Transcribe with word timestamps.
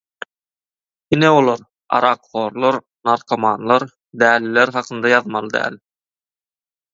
Ine 1.17 1.29
olar: 1.39 1.59
arakhorlar, 1.97 2.77
narkomanlar, 3.11 3.85
däliler 4.25 4.75
hakynda 4.79 5.13
ýazmaly 5.13 5.55
däl. 5.59 5.79